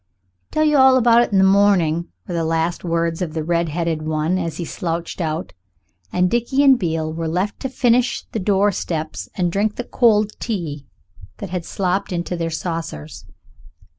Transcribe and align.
"Tell 0.49 0.63
you 0.63 0.77
all 0.77 0.97
about 0.97 1.21
it 1.21 1.31
in 1.31 1.37
the 1.37 1.43
morning" 1.43 2.07
were 2.27 2.33
the 2.33 2.43
last 2.43 2.83
words 2.83 3.21
of 3.21 3.35
the 3.35 3.43
redheaded 3.43 4.01
one 4.01 4.39
as 4.39 4.57
he 4.57 4.65
slouched 4.65 5.21
out, 5.21 5.53
and 6.11 6.27
Dickie 6.27 6.63
and 6.63 6.79
Beale 6.79 7.13
were 7.13 7.27
left 7.27 7.59
to 7.59 7.69
finish 7.69 8.25
the 8.31 8.39
door 8.39 8.71
steps 8.71 9.29
and 9.35 9.51
drink 9.51 9.75
the 9.75 9.83
cold 9.83 10.31
tea 10.39 10.87
that 11.37 11.51
had 11.51 11.65
slopped 11.65 12.11
into 12.11 12.35
their 12.35 12.49
saucers. 12.49 13.27